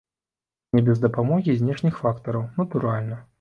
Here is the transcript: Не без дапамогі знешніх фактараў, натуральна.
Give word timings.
Не 0.75 0.81
без 0.87 1.03
дапамогі 1.03 1.55
знешніх 1.59 2.01
фактараў, 2.07 2.47
натуральна. 2.63 3.21